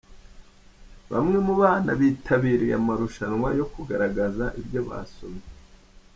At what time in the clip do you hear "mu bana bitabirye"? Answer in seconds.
1.45-2.71